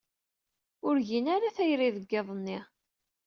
[0.87, 2.59] Ur gin ara tayri deg yiḍ-nni.